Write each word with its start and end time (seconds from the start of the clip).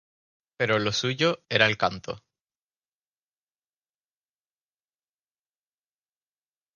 Pero 0.57 0.79
lo 0.79 0.91
suyo 0.93 1.43
era 1.47 1.67
el 1.67 1.77
canto. 1.77 2.23